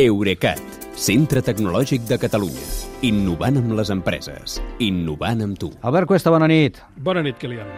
[0.00, 0.60] Eurecat,
[0.96, 2.62] centre tecnològic de Catalunya.
[3.04, 4.54] Innovant amb les empreses.
[4.80, 5.68] Innovant amb tu.
[5.84, 6.78] Albert Cuesta, bona nit.
[6.96, 7.68] Bona nit, Kilian.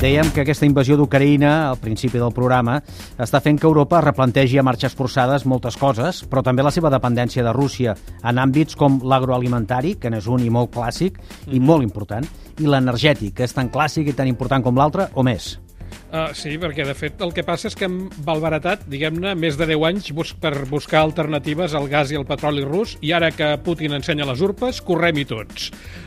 [0.00, 2.78] Dèiem que aquesta invasió d'Ucraïna, al principi del programa,
[3.20, 7.44] està fent que Europa replantegi a marxes forçades moltes coses, però també la seva dependència
[7.44, 11.20] de Rússia en àmbits com l'agroalimentari, que n'és un i molt clàssic
[11.52, 12.24] i molt important,
[12.56, 15.58] i l'energètic, que és tan clàssic i tan important com l'altre, o més.
[16.08, 19.66] Uh, sí, perquè de fet el que passa és que hem balbaratat, diguem-ne, més de
[19.68, 23.50] 10 anys bus per buscar alternatives al gas i al petroli rus i ara que
[23.60, 25.66] Putin ensenya les urpes, correm-hi tots.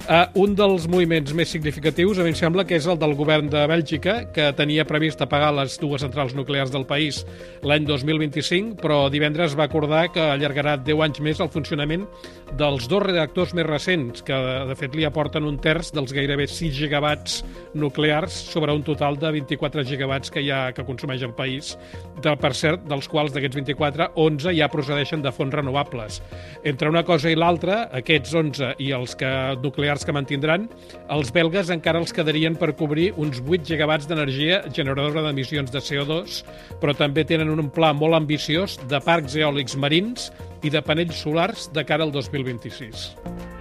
[0.09, 3.51] Uh, un dels moviments més significatius a mi em sembla que és el del govern
[3.53, 7.21] de Bèlgica, que tenia previst apagar les dues centrals nuclears del país
[7.61, 12.09] l'any 2025, però divendres va acordar que allargarà 10 anys més el funcionament
[12.57, 16.73] dels dos reactors més recents, que de fet li aporten un terç dels gairebé 6
[16.81, 17.43] gigawatts
[17.77, 21.75] nuclears sobre un total de 24 gigawatts que hi ha que consumeix el país,
[22.21, 26.21] de, per cert, dels quals d'aquests 24, 11 ja procedeixen de fonts renovables.
[26.63, 29.31] Entre una cosa i l'altra, aquests 11 i els que
[29.63, 30.67] nuclears que mantindran,
[31.13, 36.41] els belgues encara els quedarien per cobrir uns 8 gigawatts d'energia generadora d'emissions de CO2,
[36.81, 40.31] però també tenen un pla molt ambiciós de parcs eòlics marins
[40.63, 43.60] i de panells solars de cara al 2026.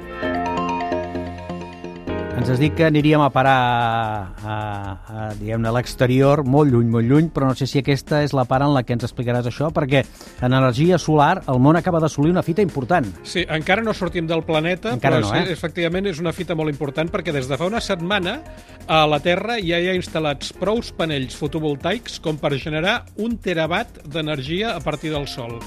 [2.41, 4.55] Ens has dit que aniríem a parar a, a,
[5.13, 8.65] a, a l'exterior, molt lluny, molt lluny, però no sé si aquesta és la part
[8.65, 10.01] en la que ens explicaràs això, perquè
[10.41, 13.11] en energia solar el món acaba d'assolir una fita important.
[13.29, 15.45] Sí, encara no sortim del planeta, encara però no, eh?
[15.51, 18.39] sí, efectivament és una fita molt important perquè des de fa una setmana
[18.89, 24.01] a la Terra ja hi ha instal·lats prous panells fotovoltaics com per generar un terabat
[24.09, 25.59] d'energia a partir del sol.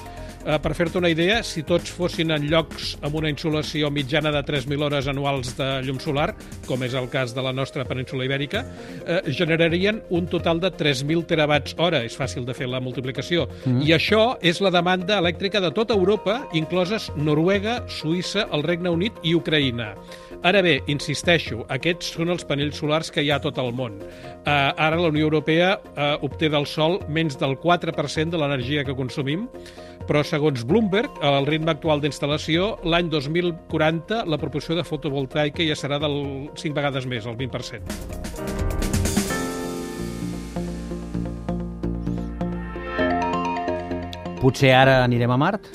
[0.44, 4.42] Eh, per fer-te una idea, si tots fossin en llocs amb una insolació mitjana de
[4.44, 6.34] 3.000 hores anuals de llum solar,
[6.68, 8.66] com és el cas de la nostra península ibèrica,
[9.06, 12.04] eh, generarien un total de 3.000 terawatts hora.
[12.04, 13.48] És fàcil de fer la multiplicació.
[13.64, 13.86] Mm.
[13.88, 19.24] I això és la demanda elèctrica de tota Europa, incloses Noruega, Suïssa, el Regne Unit
[19.24, 19.94] i Ucraïna.
[20.44, 23.96] Ara bé, insisteixo, aquests són els panells solars que hi ha a tot el món.
[24.44, 28.96] Uh, ara la Unió Europea uh, obté del sol menys del 4% de l'energia que
[28.98, 29.48] consumim,
[30.04, 36.00] però segons Bloomberg, al ritme actual d'instal·lació, l'any 2040 la proporció de fotovoltaica ja serà
[36.02, 37.94] del 5 vegades més, el 20%.
[44.42, 45.70] Potser ara anirem a Mart?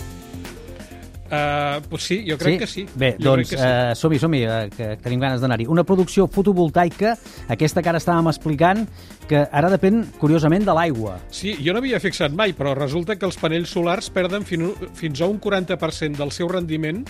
[1.28, 2.58] Uh, pues sí, jo crec sí?
[2.58, 2.86] que sí.
[2.96, 3.58] Bé, jo doncs sí.
[3.60, 5.66] uh, som-hi, som-hi, uh, que tenim ganes d'anar-hi.
[5.68, 7.12] Una producció fotovoltaica,
[7.52, 8.86] aquesta que ara estàvem explicant,
[9.28, 11.18] que ara depèn, curiosament, de l'aigua.
[11.28, 15.20] Sí, jo no havia fixat mai, però resulta que els panells solars perden fin, fins
[15.20, 17.04] a un 40% del seu rendiment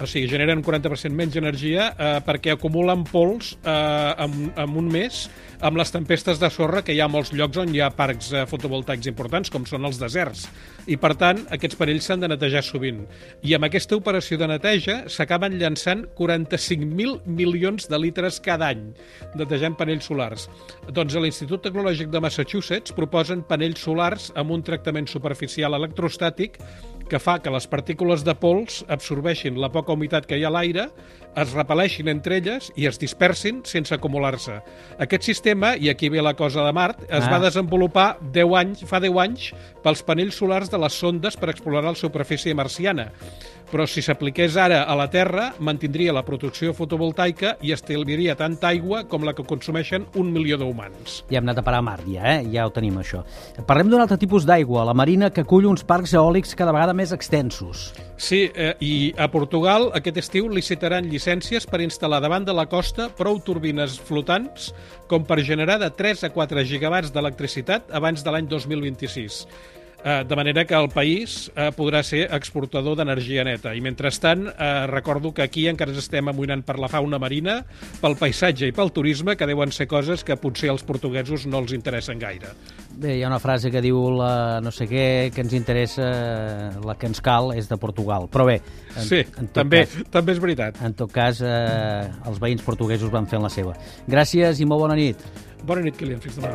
[0.00, 4.90] o sigui, generen un 40% menys energia eh, perquè acumulen pols eh, en, en un
[4.92, 5.26] mes
[5.64, 8.30] amb les tempestes de sorra que hi ha a molts llocs on hi ha parcs
[8.32, 10.44] eh, fotovoltaics importants, com són els deserts.
[10.86, 13.00] I, per tant, aquests panells s'han de netejar sovint.
[13.42, 18.86] I amb aquesta operació de neteja s'acaben llançant 45.000 milions de litres cada any
[19.38, 20.46] netejant panells solars.
[20.94, 26.60] Doncs a l'Institut Tecnològic de Massachusetts proposen panells solars amb un tractament superficial electrostàtic
[27.08, 30.54] que fa que les partícules de pols absorbeixin la poca humitat que hi ha a
[30.54, 30.88] l'aire,
[31.38, 34.58] es repel·leixin entre elles i es dispersin sense acumular-se.
[34.98, 37.30] Aquest sistema, i aquí ve la cosa de Mart, es Ah.
[37.30, 39.52] va desenvolupar 10 anys, fa 10 anys
[39.82, 43.12] pels panells solars de les sondes per explorar la superfície marciana.
[43.70, 49.02] Però si s'apliqués ara a la Terra, mantindria la producció fotovoltaica i estalviaria tanta aigua
[49.04, 51.24] com la que consumeixen un milió d'humans.
[51.30, 52.46] Ja hem anat a parar a Mart, ja, eh?
[52.50, 53.22] Ja ho tenim, això.
[53.66, 57.14] Parlem d'un altre tipus d'aigua, la marina, que acull uns parcs eòlics cada vegada més
[57.14, 57.92] extensos.
[58.18, 63.08] Sí, eh, i a Portugal aquest estiu licitaran llicències per instal·lar davant de la costa
[63.18, 64.72] prou turbines flotants
[65.08, 69.44] com per generar de 3 a 4 gigawatts d'electricitat abans de l'any 2026.
[70.04, 73.72] Eh, de manera que el país eh, podrà ser exportador d'energia neta.
[73.74, 77.64] I mentrestant, eh, recordo que aquí encara ens estem amoïnant per la fauna marina,
[78.00, 81.74] pel paisatge i pel turisme, que deuen ser coses que potser als portuguesos no els
[81.74, 82.52] interessen gaire.
[82.94, 86.06] Bé, hi ha una frase que diu la no sé què, que ens interessa,
[86.84, 88.28] la que ens cal és de Portugal.
[88.30, 88.60] Però bé,
[88.94, 90.78] en, Sí, en tot també, cas, també és veritat.
[90.80, 93.74] en tot cas eh, els veïns portuguesos van fent la seva.
[94.06, 95.18] Gràcies i molt bona nit.
[95.66, 96.20] Bona nit, Kilian.
[96.22, 96.54] Fins demà.